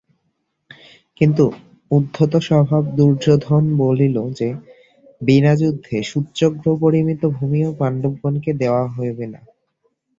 কিন্তু 1.21 1.43
উদ্ধতস্বভাব 1.91 2.83
দুর্যোধন 2.97 3.63
বলিল 3.81 4.17
যে, 4.39 4.49
বিনাযুদ্ধে 5.21 5.97
সূচ্যগ্রপরিমিত 6.03 7.21
ভূমিও 7.37 7.69
পাণ্ডবগণকে 7.73 8.51
দেওয়া 8.61 8.83
হইবে 8.95 9.25
না। 9.33 9.39